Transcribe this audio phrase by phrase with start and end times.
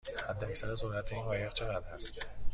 [0.29, 2.19] حداکثر سرعت این قایق چقدر است؟